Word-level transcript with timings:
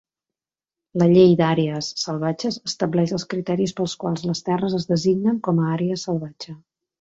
La 1.01 1.07
Llei 1.09 1.35
d'Àrees 1.41 1.89
Salvatges 2.03 2.57
estableix 2.69 3.13
els 3.19 3.27
criteris 3.35 3.75
pels 3.81 3.95
quals 4.05 4.25
les 4.31 4.43
terres 4.49 4.79
es 4.79 4.89
designen 4.95 5.39
com 5.51 5.63
a 5.63 5.69
àrea 5.77 6.01
salvatge. 6.07 6.57